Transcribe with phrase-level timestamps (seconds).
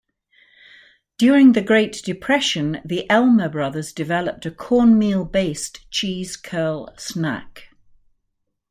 [1.19, 7.67] During the Great Depression, the Elmer brothers developed a cornmeal-based cheese-curl snack.